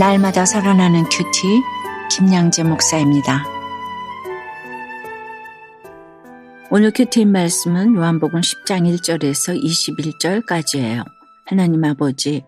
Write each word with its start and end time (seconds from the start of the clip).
날마다 0.00 0.46
살아나는 0.46 1.04
큐티 1.10 1.62
김양재 2.10 2.62
목사입니다. 2.62 3.44
오늘 6.70 6.90
큐티인 6.90 7.30
말씀은 7.30 7.96
요한복음 7.96 8.40
10장 8.40 8.90
1절에서 8.94 9.62
21절까지예요. 9.62 11.04
하나님 11.44 11.84
아버지, 11.84 12.44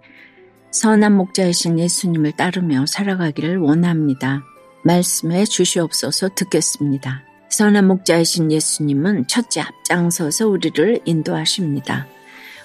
선한 0.70 1.14
목자이신 1.14 1.78
예수님을 1.78 2.32
따르며 2.38 2.86
살아가기를 2.86 3.58
원합니다. 3.58 4.42
말씀해 4.86 5.44
주시옵소서 5.44 6.30
듣겠습니다. 6.34 7.22
선한 7.50 7.86
목자이신 7.86 8.50
예수님은 8.50 9.26
첫째 9.26 9.60
앞장서서 9.60 10.48
우리를 10.48 11.00
인도하십니다. 11.04 12.06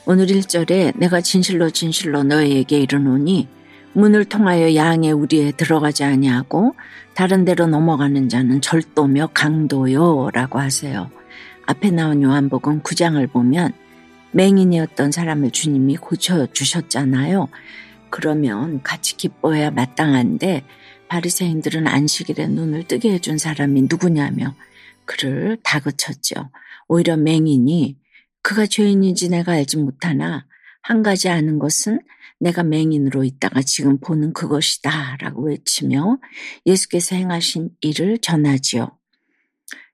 오늘 0.05 0.27
1절에 0.27 0.97
내가 0.97 1.19
진실로 1.19 1.71
진실로 1.71 2.23
너희에게 2.23 2.79
이르노니 2.79 3.56
문을 3.97 4.25
통하여 4.25 4.75
양의 4.75 5.11
우리에 5.11 5.53
들어가지 5.53 6.03
아니하고 6.03 6.75
다른 7.15 7.45
데로 7.45 7.65
넘어가는 7.65 8.29
자는 8.29 8.61
절도며 8.61 9.31
강도요라고 9.33 10.59
하세요. 10.59 11.09
앞에 11.65 11.89
나온 11.89 12.21
요한복음 12.21 12.83
9장을 12.83 13.31
보면 13.31 13.71
맹인이었던 14.33 15.11
사람을 15.11 15.49
주님이 15.49 15.95
고쳐 15.95 16.45
주셨잖아요. 16.53 17.47
그러면 18.11 18.83
같이 18.83 19.17
기뻐해야 19.17 19.71
마땅한데 19.71 20.63
바리새인들은 21.07 21.87
안식일에 21.87 22.49
눈을 22.49 22.83
뜨게 22.83 23.13
해준 23.13 23.39
사람이 23.39 23.87
누구냐며 23.89 24.53
그를 25.05 25.57
다그쳤죠. 25.63 26.51
오히려 26.87 27.17
맹인이 27.17 27.97
그가 28.43 28.67
죄인인지 28.67 29.29
내가 29.29 29.53
알지 29.53 29.77
못하나 29.77 30.45
한 30.87 31.03
가지 31.03 31.27
아는 31.27 31.59
것은 31.59 31.99
내가 32.39 32.63
맹인으로 32.63 33.25
있다가 33.25 33.61
지금 33.61 33.99
보는 33.99 34.31
그것이다 34.31 35.17
라고 35.17 35.43
외치며 35.43 36.17
예수께서 36.65 37.17
행하신 37.17 37.71
일을 37.81 38.19
전하지요. 38.19 38.97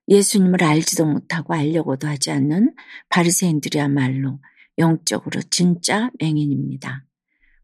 예수님을 0.06 0.62
알지도 0.62 1.04
못하고 1.04 1.52
알려고도 1.52 2.06
하지 2.06 2.30
않는 2.30 2.76
바리새인들이야말로 3.08 4.38
영적으로 4.78 5.42
진짜 5.50 6.10
맹인입니다. 6.20 7.04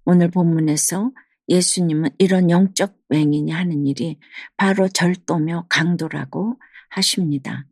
오늘 0.04 0.28
본문에서 0.32 1.12
예수님은 1.48 2.10
이런 2.18 2.50
영적 2.50 2.98
맹인이 3.10 3.52
하는 3.52 3.86
일이 3.86 4.18
바로 4.56 4.88
절도며 4.88 5.66
강도라고 5.68 6.58
하십니다. 6.88 7.64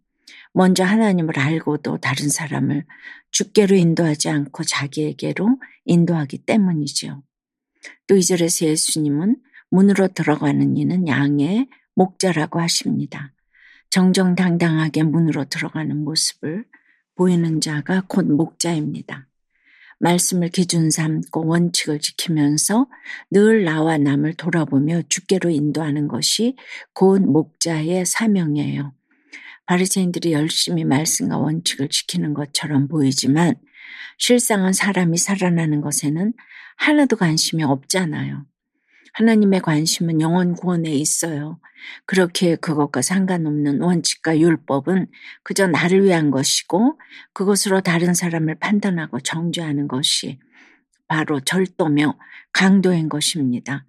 먼저 0.53 0.85
하나님을 0.85 1.39
알고도 1.39 1.99
다른 1.99 2.29
사람을 2.29 2.85
주께로 3.31 3.77
인도하지 3.77 4.29
않고 4.29 4.65
자기에게로 4.65 5.61
인도하기 5.85 6.39
때문이죠. 6.39 7.23
또 8.07 8.17
이절에서 8.17 8.67
예수님은 8.67 9.37
문으로 9.71 10.09
들어가는 10.09 10.77
이는 10.77 11.07
양의 11.07 11.69
목자라고 11.95 12.61
하십니다. 12.61 13.33
정정당당하게 13.91 15.03
문으로 15.03 15.45
들어가는 15.47 15.97
모습을 16.05 16.65
보이는 17.15 17.61
자가 17.61 18.05
곧 18.07 18.27
목자입니다. 18.27 19.27
말씀을 20.01 20.51
기준 20.51 20.91
삼고 20.91 21.47
원칙을 21.47 21.99
지키면서 21.99 22.87
늘 23.31 23.65
나와 23.65 23.99
남을 23.99 24.35
돌아보며 24.35 25.03
주께로 25.09 25.51
인도하는 25.51 26.07
것이 26.07 26.57
곧 26.93 27.23
목자의 27.23 28.07
사명이에요. 28.07 28.93
바리새인들이 29.69 30.33
열심히 30.33 30.85
말씀과 30.85 31.37
원칙을 31.37 31.91
지키는 31.91 32.33
것처럼 32.33 32.89
보이지만 32.89 33.55
실상은 34.17 34.73
사람이 34.73 35.19
살아나는 35.19 35.83
것에는 35.83 36.33
하나도 36.79 37.17
관심이 37.17 37.63
없잖아요. 37.63 38.47
하나님의 39.13 39.61
관심은 39.61 40.23
영원 40.23 40.55
구원에 40.55 40.91
있어요. 40.91 41.61
그렇게 42.07 42.57
그것과 42.57 43.03
상관없는 43.03 43.83
원칙과 43.83 44.39
율법은 44.39 45.07
그저 45.43 45.67
나를 45.67 46.03
위한 46.03 46.31
것이고 46.31 46.99
그것으로 47.35 47.83
다른 47.83 48.15
사람을 48.15 48.55
판단하고 48.55 49.21
정죄하는 49.21 49.87
것이 49.87 50.39
바로 51.09 51.41
절도며 51.41 52.19
강도인 52.53 53.11
것입니다. 53.11 53.85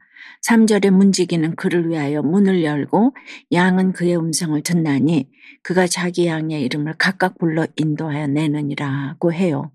3절에 0.48 0.90
문지기는 0.92 1.56
그를 1.56 1.90
위하여 1.90 2.22
문을 2.22 2.64
열고 2.64 3.16
양은 3.52 3.94
그의 3.94 4.18
음성을 4.18 4.62
듣나니 4.62 5.30
그가 5.64 5.88
자기 5.88 6.28
양의 6.28 6.62
이름을 6.64 6.96
각각 6.98 7.38
불러 7.38 7.68
인도하여 7.76 8.28
내느니라고 8.28 9.34
해요. 9.34 9.72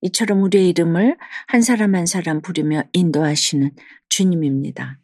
이처럼 0.00 0.42
우리의 0.42 0.68
이름을 0.70 1.16
한 1.46 1.62
사람 1.62 1.94
한 1.94 2.06
사람 2.06 2.42
부르며 2.42 2.82
인도하시는 2.92 3.70
주님입니다. 4.08 4.98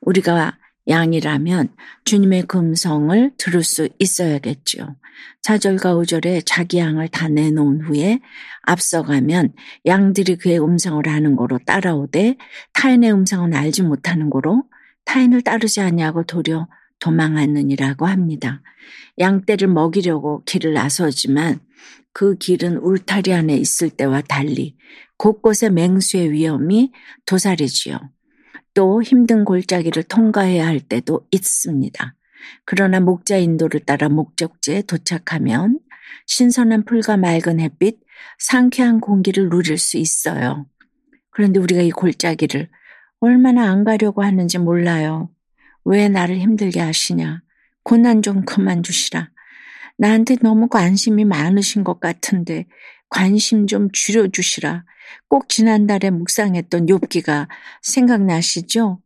우리가 0.00 0.58
양이라면 0.88 1.74
주님의 2.04 2.42
금성을 2.42 3.32
들을 3.36 3.62
수 3.62 3.88
있어야겠죠. 3.98 4.96
4절과 5.42 5.80
5절에 6.00 6.42
자기 6.46 6.78
양을 6.78 7.08
다 7.08 7.28
내놓은 7.28 7.82
후에 7.82 8.20
앞서가면 8.62 9.52
양들이 9.86 10.36
그의 10.36 10.60
음성을 10.60 11.06
아는 11.08 11.36
거로 11.36 11.58
따라오되 11.58 12.36
타인의 12.74 13.12
음성은 13.12 13.54
알지 13.54 13.82
못하는 13.82 14.30
거로 14.30 14.64
타인을 15.04 15.42
따르지 15.42 15.80
아니하고 15.80 16.24
도려 16.24 16.68
도망하느니라고 17.00 18.06
합니다. 18.06 18.62
양떼를 19.18 19.68
먹이려고 19.68 20.42
길을 20.44 20.74
나서지만 20.74 21.60
그 22.12 22.36
길은 22.36 22.78
울타리 22.78 23.32
안에 23.32 23.56
있을 23.56 23.90
때와 23.90 24.22
달리 24.22 24.76
곳곳에 25.16 25.70
맹수의 25.70 26.32
위험이 26.32 26.92
도사리지요. 27.26 27.98
또 28.74 29.02
힘든 29.02 29.44
골짜기를 29.44 30.04
통과해야 30.04 30.66
할 30.66 30.80
때도 30.80 31.26
있습니다. 31.30 32.14
그러나 32.64 33.00
목자 33.00 33.36
인도를 33.36 33.80
따라 33.80 34.08
목적지에 34.08 34.82
도착하면 34.82 35.80
신선한 36.26 36.84
풀과 36.84 37.16
맑은 37.16 37.60
햇빛, 37.60 37.98
상쾌한 38.38 39.00
공기를 39.00 39.48
누릴 39.48 39.78
수 39.78 39.96
있어요. 39.96 40.66
그런데 41.30 41.60
우리가 41.60 41.82
이 41.82 41.90
골짜기를 41.90 42.68
얼마나 43.20 43.70
안 43.70 43.84
가려고 43.84 44.22
하는지 44.22 44.58
몰라요. 44.58 45.30
왜 45.84 46.08
나를 46.08 46.38
힘들게 46.38 46.80
하시냐? 46.80 47.42
고난 47.82 48.22
좀 48.22 48.44
그만 48.44 48.82
주시라. 48.82 49.30
나한테 49.98 50.36
너무 50.40 50.68
관심이 50.68 51.24
많으신 51.24 51.84
것 51.84 52.00
같은데 52.00 52.66
관심 53.08 53.66
좀 53.66 53.88
줄여주시라. 53.92 54.84
꼭 55.28 55.48
지난달에 55.48 56.10
묵상했던 56.10 56.86
욥기가 56.86 57.48
생각나시죠? 57.82 59.00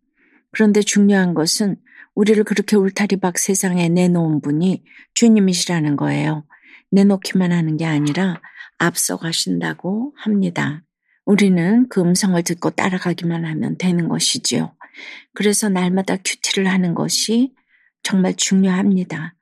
그런데 0.50 0.82
중요한 0.82 1.34
것은 1.34 1.76
우리를 2.14 2.44
그렇게 2.44 2.76
울타리박 2.76 3.38
세상에 3.38 3.88
내놓은 3.88 4.42
분이 4.42 4.84
주님이시라는 5.14 5.96
거예요. 5.96 6.44
내놓기만 6.90 7.52
하는 7.52 7.78
게 7.78 7.86
아니라 7.86 8.40
앞서 8.76 9.16
가신다고 9.16 10.12
합니다. 10.16 10.82
우리는 11.24 11.88
그 11.88 12.00
음성을 12.00 12.42
듣고 12.42 12.70
따라가기만 12.70 13.46
하면 13.46 13.78
되는 13.78 14.08
것이지요. 14.08 14.74
그래서 15.32 15.70
날마다 15.70 16.16
큐티를 16.16 16.68
하는 16.68 16.94
것이 16.94 17.54
정말 18.02 18.34
중요합니다. 18.34 19.34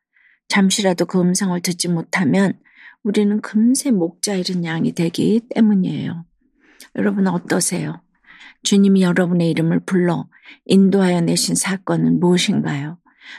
잠시라도 0.51 1.07
그 1.07 1.21
음성을 1.21 1.59
듣지 1.61 1.89
못하면 1.89 2.59
우리는 3.03 3.41
금세 3.41 3.93
목자 3.93 4.35
잃은 4.35 4.65
양이 4.65 4.93
되기 4.93 5.41
때문이에요. 5.55 6.27
여러분 6.97 7.29
어떠세요? 7.29 8.03
주님이 8.65 9.03
여러분의 9.03 9.49
이름을 9.51 9.81
불러 9.87 10.29
인도하여 10.67 11.23
내신 11.23 11.55
사건은 11.55 12.19
무엇인가요? 12.21 12.99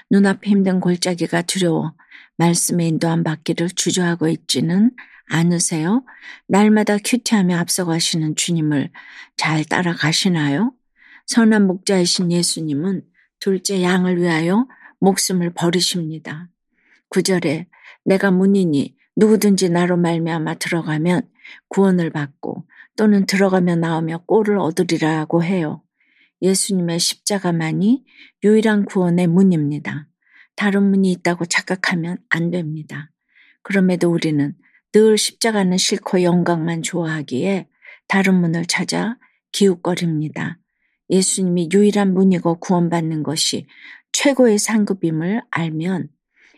눈앞에 0.09 0.49
힘든 0.49 0.79
골짜기가 0.79 1.43
두려워 1.43 1.93
말씀의 2.37 2.87
인도함 2.87 3.23
받기를 3.23 3.69
주저하고 3.71 4.29
있지는 4.29 4.91
않으세요? 5.29 6.05
날마다 6.47 6.97
큐티하며 6.97 7.57
앞서가시는 7.57 8.35
주님을 8.37 8.89
잘 9.35 9.65
따라가시나요? 9.65 10.73
선한 11.27 11.67
목자이신 11.67 12.31
예수님은 12.31 13.03
둘째 13.39 13.83
양을 13.83 14.21
위하여 14.21 14.67
목숨을 14.99 15.53
버리십니다. 15.53 16.47
구절에 17.11 17.67
내가 18.05 18.31
문이니 18.31 18.95
누구든지 19.17 19.69
나로 19.69 19.97
말미암아 19.97 20.55
들어가면 20.55 21.29
구원을 21.67 22.09
받고 22.09 22.65
또는 22.95 23.25
들어가며 23.25 23.75
나오며 23.75 24.23
꼴을 24.25 24.57
얻으리라고 24.57 25.43
해요. 25.43 25.83
예수님의 26.41 26.99
십자가만이 26.99 28.05
유일한 28.43 28.85
구원의 28.85 29.27
문입니다. 29.27 30.07
다른 30.55 30.89
문이 30.89 31.11
있다고 31.11 31.45
착각하면 31.45 32.17
안 32.29 32.49
됩니다. 32.49 33.11
그럼에도 33.61 34.09
우리는 34.09 34.55
늘 34.93 35.17
십자가는 35.17 35.77
싫고 35.77 36.23
영광만 36.23 36.81
좋아하기에 36.81 37.67
다른 38.07 38.35
문을 38.35 38.65
찾아 38.65 39.17
기웃거립니다. 39.51 40.57
예수님이 41.09 41.69
유일한 41.73 42.13
문이고 42.13 42.59
구원받는 42.59 43.23
것이 43.23 43.67
최고의 44.13 44.59
상급임을 44.59 45.41
알면 45.51 46.09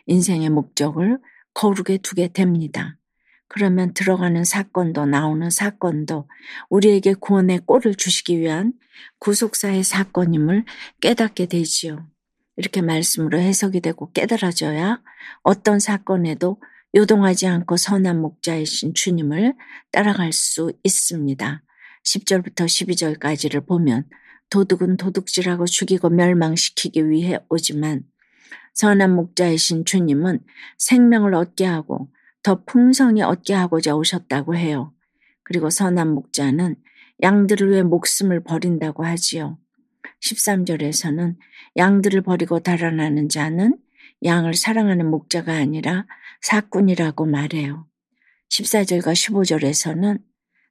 인생의 0.06 0.50
목적을 0.50 1.18
거룩에 1.54 1.98
두게 1.98 2.28
됩니다. 2.28 2.96
그러면 3.48 3.94
들어가는 3.94 4.42
사건도 4.44 5.06
나오는 5.06 5.48
사건도 5.48 6.28
우리에게 6.70 7.14
구원의 7.14 7.60
꼴을 7.66 7.94
주시기 7.94 8.40
위한 8.40 8.72
구속사의 9.20 9.84
사건임을 9.84 10.64
깨닫게 11.00 11.46
되지요. 11.46 12.08
이렇게 12.56 12.82
말씀으로 12.82 13.38
해석이 13.38 13.80
되고 13.80 14.12
깨달아져야 14.12 15.00
어떤 15.42 15.78
사건에도 15.78 16.60
요동하지 16.94 17.48
않고 17.48 17.76
선한 17.76 18.20
목자이신 18.20 18.94
주님을 18.94 19.54
따라갈 19.90 20.32
수 20.32 20.72
있습니다. 20.84 21.62
10절부터 22.04 22.66
12절까지를 22.66 23.66
보면 23.66 24.04
도둑은 24.50 24.96
도둑질하고 24.96 25.66
죽이고 25.66 26.10
멸망시키기 26.10 27.08
위해 27.08 27.38
오지만 27.48 28.04
선한 28.74 29.14
목자이신 29.14 29.84
주님은 29.84 30.40
생명을 30.78 31.34
얻게 31.34 31.64
하고 31.64 32.08
더 32.42 32.64
풍성히 32.64 33.22
얻게 33.22 33.54
하고자 33.54 33.96
오셨다고 33.96 34.56
해요. 34.56 34.92
그리고 35.42 35.70
선한 35.70 36.08
목자는 36.10 36.76
양들을 37.22 37.70
위해 37.70 37.82
목숨을 37.82 38.42
버린다고 38.42 39.04
하지요. 39.04 39.58
13절에서는 40.22 41.36
양들을 41.76 42.22
버리고 42.22 42.60
달아나는 42.60 43.28
자는 43.28 43.78
양을 44.24 44.54
사랑하는 44.54 45.10
목자가 45.10 45.54
아니라 45.54 46.06
사꾼이라고 46.40 47.26
말해요. 47.26 47.86
14절과 48.50 49.12
15절에서는 49.12 50.20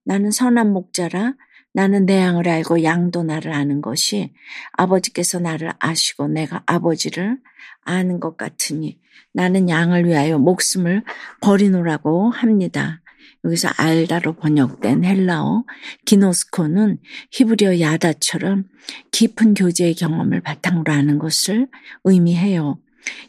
나는 0.05 0.31
선한 0.31 0.71
목자라 0.71 1.35
나는 1.73 2.05
내 2.05 2.19
양을 2.19 2.47
알고 2.47 2.83
양도 2.83 3.23
나를 3.23 3.51
아는 3.51 3.81
것이 3.81 4.33
아버지께서 4.73 5.39
나를 5.39 5.71
아시고 5.79 6.27
내가 6.27 6.63
아버지를 6.65 7.37
아는 7.81 8.19
것 8.19 8.37
같으니 8.37 8.99
나는 9.33 9.67
양을 9.67 10.05
위하여 10.05 10.37
목숨을 10.37 11.03
버리노라고 11.41 12.29
합니다. 12.29 13.01
여기서 13.45 13.69
알다로 13.75 14.33
번역된 14.33 15.03
헬라어 15.03 15.65
기노스코는 16.05 16.99
히브리어 17.31 17.79
야다처럼 17.79 18.65
깊은 19.11 19.55
교제의 19.55 19.95
경험을 19.95 20.41
바탕으로 20.41 20.93
하는 20.93 21.19
것을 21.19 21.67
의미해요. 22.05 22.79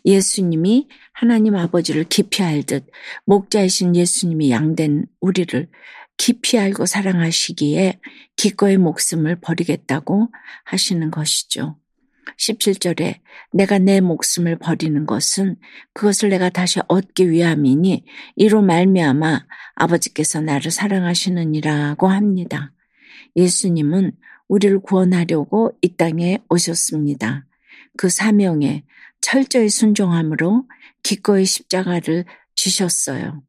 예수님이 0.05 0.89
하나님 1.13 1.57
아버지를 1.57 2.05
깊이 2.05 2.43
알듯 2.43 2.87
목자이신 3.25 3.97
예수님이 3.97 4.51
양된 4.51 5.07
우리를 5.21 5.69
깊이 6.17 6.59
알고 6.59 6.87
사랑하시기에 6.87 8.01
기꺼이 8.37 8.77
목숨을 8.77 9.41
버리겠다고 9.41 10.29
하시는 10.65 11.11
것이죠. 11.11 11.77
17절에 12.39 13.21
내가 13.53 13.79
내 13.79 14.01
목숨을 14.01 14.57
버리는 14.59 15.07
것은 15.07 15.57
그것을 15.93 16.31
내가 16.31 16.49
다시 16.49 16.81
얻기 16.89 17.31
위함이니 17.31 18.05
이로 18.37 18.63
말미암아 18.63 19.47
아버지께서 19.75 20.41
나를 20.41 20.71
사랑하시느니라고 20.71 22.09
합니다. 22.09 22.73
예수님은 23.37 24.13
우리를 24.49 24.81
구원하려고 24.81 25.77
이 25.83 25.97
땅에 25.97 26.39
오셨습니다. 26.49 27.47
그 27.97 28.09
사명에 28.09 28.85
철저히 29.21 29.69
순종함으로 29.69 30.67
기꺼이 31.03 31.45
십자가를 31.45 32.25
지셨어요. 32.55 33.43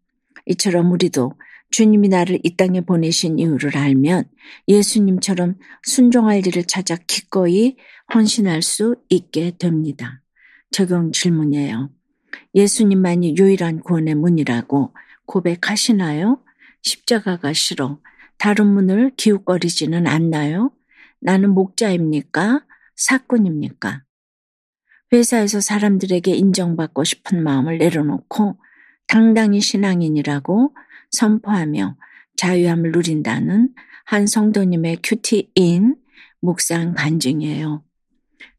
이처럼 0.45 0.91
우리도 0.91 1.33
주님이 1.75 2.07
나를 2.07 2.39
이 2.41 2.55
땅에 2.55 2.79
보내신 2.79 3.37
이유를 3.37 3.75
알면 3.75 4.23
예수님처럼 4.69 5.55
순종할 5.83 6.47
일을 6.47 6.63
찾아 6.63 6.95
기꺼이 6.95 7.75
헌신할 8.13 8.61
수 8.61 8.95
있게 9.09 9.57
됩니다. 9.57 10.21
적용 10.71 11.11
질문이에요. 11.11 11.89
예수님만이 12.53 13.35
유일한 13.37 13.81
구원의 13.81 14.15
문이라고 14.15 14.93
고백하시나요? 15.25 16.41
십자가가 16.81 17.51
싫어 17.51 17.99
다른 18.37 18.67
문을 18.67 19.11
기웃거리지는 19.17 20.07
않나요? 20.07 20.71
나는 21.19 21.49
목자입니까? 21.49 22.65
사꾼입니까? 22.95 24.03
회사에서 25.11 25.59
사람들에게 25.59 26.33
인정받고 26.35 27.03
싶은 27.03 27.43
마음을 27.43 27.79
내려놓고 27.79 28.55
당당히 29.07 29.59
신앙인이라고 29.59 30.73
선포하며 31.11 31.97
자유함을 32.37 32.91
누린다는 32.91 33.73
한 34.05 34.27
성도님의 34.27 34.99
큐티인 35.03 35.95
묵상 36.41 36.93
간증이에요. 36.95 37.83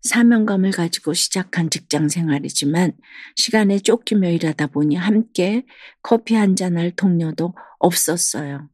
사명감을 0.02 0.70
가지고 0.70 1.14
시작한 1.14 1.70
직장 1.70 2.08
생활이지만 2.08 2.92
시간에 3.36 3.78
쫓기며 3.78 4.30
일하다 4.30 4.68
보니 4.68 4.96
함께 4.96 5.64
커피 6.02 6.34
한 6.34 6.54
잔 6.56 6.76
할 6.76 6.90
동료도 6.90 7.54
없었어요. 7.78 8.68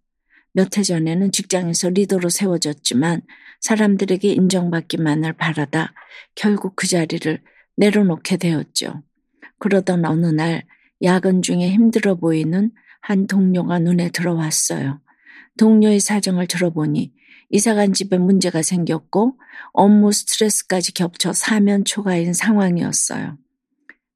몇 0.52 0.76
해 0.78 0.82
전에는 0.82 1.32
직장에서 1.32 1.90
리더로 1.90 2.28
세워졌지만 2.28 3.22
사람들에게 3.60 4.30
인정받기만을 4.32 5.32
바라다 5.34 5.94
결국 6.34 6.76
그 6.76 6.86
자리를 6.86 7.40
내려놓게 7.76 8.36
되었죠. 8.36 9.02
그러던 9.58 10.04
어느 10.04 10.26
날 10.26 10.64
야근 11.02 11.42
중에 11.42 11.70
힘들어 11.70 12.14
보이는 12.16 12.70
한 13.02 13.26
동료가 13.26 13.81
눈에 13.81 14.10
들어왔어요. 14.10 15.00
동료의 15.58 16.00
사정을 16.00 16.46
들어보니 16.46 17.12
이사간 17.50 17.93
집에 17.93 18.16
문제가 18.16 18.62
생겼고 18.62 19.38
업무 19.72 20.12
스트레스까지 20.12 20.94
겹쳐 20.94 21.34
사면 21.34 21.84
초과인 21.84 22.32
상황이었어요. 22.32 23.37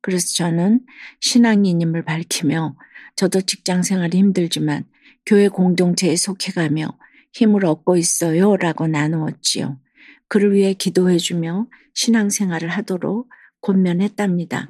그래서 0.00 0.34
저는 0.36 0.80
신앙인임을 1.20 2.04
밝히며 2.04 2.76
저도 3.16 3.42
직장 3.42 3.82
생활이 3.82 4.16
힘들지만 4.18 4.84
교회 5.26 5.48
공동체에 5.48 6.16
속해가며 6.16 6.96
힘을 7.32 7.66
얻고 7.66 7.96
있어요 7.96 8.56
라고 8.56 8.86
나누었지요. 8.86 9.78
그를 10.28 10.54
위해 10.54 10.72
기도해주며 10.72 11.66
신앙생활을 11.94 12.68
하도록 12.68 13.28
권면했답니다. 13.60 14.68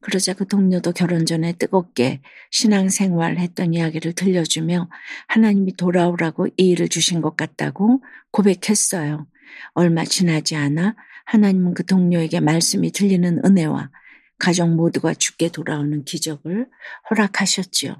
그러자 0.00 0.32
그 0.34 0.46
동료도 0.46 0.92
결혼 0.92 1.26
전에 1.26 1.52
뜨겁게 1.52 2.20
신앙생활 2.50 3.38
했던 3.38 3.74
이야기를 3.74 4.12
들려주며 4.12 4.88
하나님이 5.26 5.76
돌아오라고 5.76 6.46
이 6.56 6.70
일을 6.70 6.88
주신 6.88 7.20
것 7.20 7.36
같다고 7.36 8.02
고백했어요. 8.30 9.26
얼마 9.74 10.04
지나지 10.04 10.54
않아 10.56 10.94
하나님은 11.24 11.74
그 11.74 11.84
동료에게 11.84 12.40
말씀이 12.40 12.92
들리는 12.92 13.44
은혜와 13.44 13.90
가족 14.38 14.68
모두가 14.68 15.14
죽게 15.14 15.48
돌아오는 15.48 16.04
기적을 16.04 16.68
허락하셨지요. 17.10 17.96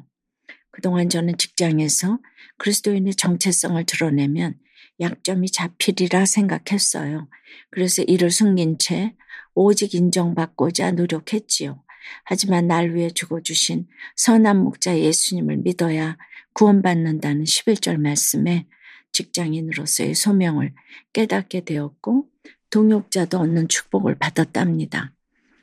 그동안 0.70 1.08
저는 1.08 1.36
직장에서 1.36 2.20
그리스도인의 2.58 3.14
정체성을 3.14 3.82
드러내면 3.84 4.54
약점이 5.00 5.50
잡히리라 5.50 6.26
생각했어요. 6.26 7.28
그래서 7.70 8.02
이를 8.02 8.30
숨긴 8.30 8.78
채 8.78 9.14
오직 9.54 9.94
인정받고자 9.94 10.92
노력했지요. 10.92 11.82
하지만 12.24 12.66
날 12.66 12.94
위해 12.94 13.10
죽어주신 13.10 13.86
선한 14.16 14.58
목자 14.62 14.98
예수님을 14.98 15.58
믿어야 15.58 16.16
구원받는다는 16.52 17.44
11절 17.44 17.98
말씀에 17.98 18.66
직장인으로서의 19.12 20.14
소명을 20.14 20.74
깨닫게 21.12 21.64
되었고 21.64 22.28
동역자도 22.70 23.38
얻는 23.38 23.68
축복을 23.68 24.16
받았답니다. 24.18 25.12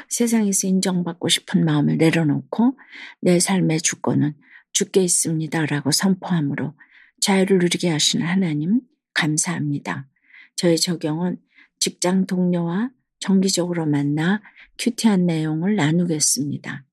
세상에서 0.10 0.68
인정받고 0.68 1.30
싶은 1.30 1.66
마음을 1.66 1.98
내려놓고 1.98 2.78
내 3.22 3.40
삶의 3.40 3.82
주권은 3.82 4.34
주께 4.72 5.04
있습니다 5.04 5.66
라고 5.68 5.92
선포함으로 5.92 6.74
자유를 7.22 7.60
누리게 7.60 7.90
하시는 7.90 8.26
하나님 8.26 8.82
감사합니다. 9.14 10.08
저의 10.56 10.78
적용은 10.78 11.38
직장 11.80 12.26
동료와 12.26 12.90
정기적으로 13.26 13.88
만나 13.88 14.40
큐티한 14.78 15.26
내용을 15.26 15.76
나누겠습니다. 15.76 16.86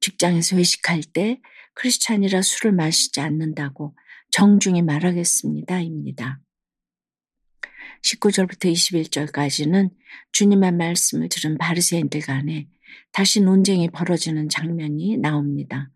직장에서 0.00 0.56
회식할 0.56 1.02
때 1.12 1.42
크리스찬이라 1.74 2.40
술을 2.40 2.72
마시지 2.72 3.20
않는다고 3.20 3.94
정중히 4.30 4.80
말하겠습니다. 4.80 5.80
입니다. 5.82 6.40
19절부터 8.02 8.72
21절까지는 8.72 9.90
주님의 10.32 10.72
말씀을 10.72 11.28
들은 11.28 11.58
바리새인들 11.58 12.22
간에 12.22 12.66
다시 13.12 13.42
논쟁이 13.42 13.90
벌어지는 13.90 14.48
장면이 14.48 15.18
나옵니다. 15.18 15.90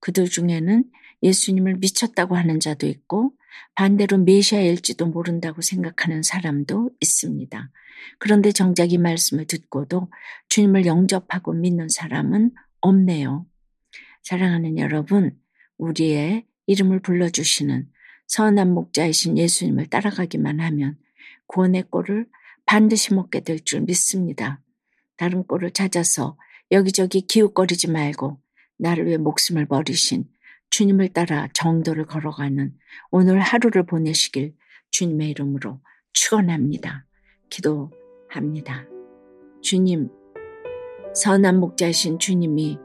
그들 0.00 0.28
중에는 0.28 0.84
예수님을 1.22 1.76
미쳤다고 1.76 2.34
하는 2.34 2.58
자도 2.58 2.88
있고 2.88 3.34
반대로 3.74 4.18
메시아일지도 4.18 5.06
모른다고 5.06 5.62
생각하는 5.62 6.22
사람도 6.22 6.90
있습니다. 7.00 7.70
그런데 8.18 8.52
정작 8.52 8.92
이 8.92 8.98
말씀을 8.98 9.46
듣고도 9.46 10.10
주님을 10.48 10.86
영접하고 10.86 11.52
믿는 11.52 11.88
사람은 11.88 12.52
없네요. 12.80 13.46
사랑하는 14.22 14.78
여러분, 14.78 15.38
우리의 15.78 16.44
이름을 16.66 17.00
불러주시는 17.00 17.88
선한 18.26 18.72
목자이신 18.72 19.38
예수님을 19.38 19.86
따라가기만 19.86 20.60
하면 20.60 20.96
구원의 21.46 21.84
꼴을 21.90 22.26
반드시 22.66 23.14
먹게 23.14 23.40
될 23.40 23.58
줄 23.60 23.80
믿습니다. 23.82 24.60
다른 25.16 25.44
꼴을 25.44 25.72
찾아서 25.72 26.36
여기저기 26.70 27.20
기웃거리지 27.22 27.90
말고 27.90 28.40
나를 28.78 29.06
위해 29.06 29.16
목숨을 29.18 29.66
버리신 29.66 30.24
주님을 30.72 31.10
따라 31.10 31.48
정도를 31.52 32.06
걸어가는 32.06 32.72
오늘 33.10 33.40
하루를 33.40 33.84
보내시길 33.84 34.54
주님의 34.90 35.28
이름으로 35.30 35.80
축원합니다. 36.14 37.04
기도합니다. 37.50 38.86
주님, 39.60 40.08
선한 41.14 41.60
목자이신 41.60 42.18
주님이 42.18 42.78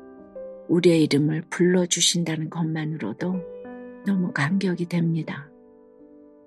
우리의 0.67 1.05
이름을 1.05 1.43
불러주신다는 1.49 2.49
것만으로도 2.49 3.35
너무 4.05 4.33
감격이 4.33 4.87
됩니다. 4.87 5.49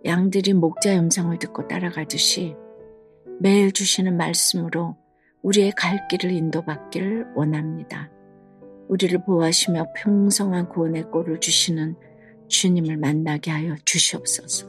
양들이 0.05 0.53
목자의 0.53 0.99
음성을 0.99 1.39
듣고 1.39 1.67
따라가듯이 1.69 2.55
매일 3.39 3.73
주시는 3.73 4.19
말씀으로 4.19 4.99
우리의 5.41 5.73
갈 5.73 6.07
길을 6.09 6.33
인도받기를 6.33 7.33
원합니다. 7.35 8.11
우리를 8.91 9.23
보호하시며 9.25 9.93
평성한 9.97 10.69
구원의 10.69 11.05
꼴을 11.13 11.39
주시는 11.39 11.95
주님을 12.49 12.97
만나게 12.97 13.53
하여 13.53 13.77
주시옵소서. 13.85 14.67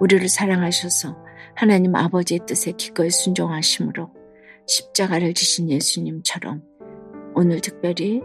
우리를 0.00 0.28
사랑하셔서 0.28 1.16
하나님 1.56 1.96
아버지의 1.96 2.40
뜻에 2.46 2.72
기꺼이 2.72 3.10
순종하심으로 3.10 4.08
십자가를 4.66 5.34
지신 5.34 5.68
예수님처럼 5.68 6.62
오늘 7.34 7.60
특별히 7.60 8.22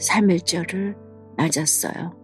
3일절을 0.00 0.96
맞았어요. 1.36 2.16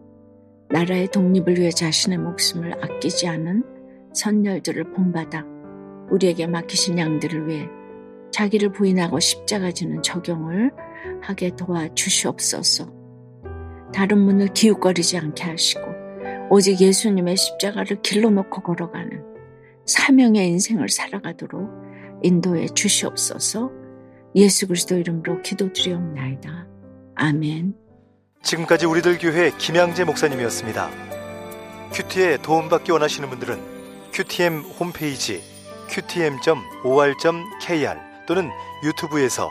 나라의 0.70 1.08
독립을 1.08 1.58
위해 1.58 1.70
자신의 1.70 2.18
목숨을 2.18 2.84
아끼지 2.84 3.26
않은 3.26 3.64
선열들을 4.14 4.92
본받아 4.92 5.44
우리에게 6.10 6.46
맡기신 6.46 6.98
양들을 6.98 7.48
위해 7.48 7.68
자기를 8.30 8.70
부인하고 8.70 9.18
십자가 9.18 9.72
지는 9.72 10.02
적용을 10.02 10.70
하게 11.28 11.54
도와 11.54 11.86
주시옵소서. 11.94 12.90
다른 13.92 14.18
문을 14.18 14.48
기웃거리지 14.54 15.18
않게 15.18 15.44
하시고 15.44 15.82
오직 16.50 16.80
예수님의 16.80 17.36
십자가를 17.36 18.00
길로 18.00 18.30
놓고 18.30 18.62
걸어가는 18.62 19.22
사명의 19.84 20.48
인생을 20.48 20.88
살아가도록 20.88 21.68
인도해 22.22 22.66
주시옵소서. 22.68 23.70
예수 24.36 24.66
그리스도 24.66 24.96
이름으로 24.96 25.42
기도드리옵나이다. 25.42 26.66
아멘. 27.16 27.74
지금까지 28.42 28.86
우리들 28.86 29.18
교회 29.18 29.50
김양재 29.58 30.04
목사님이었습니다. 30.04 30.88
큐티에 31.92 32.38
도움받기 32.38 32.90
원하시는 32.90 33.28
분들은 33.28 33.58
큐티엠 34.12 34.60
홈페이지 34.60 35.42
qtm.or.kr 35.90 37.28
또는 38.26 38.48
유튜브에서 38.84 39.50